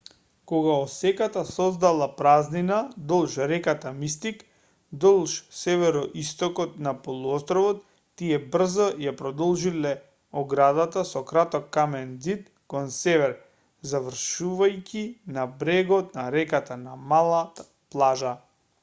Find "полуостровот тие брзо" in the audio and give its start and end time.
7.09-8.87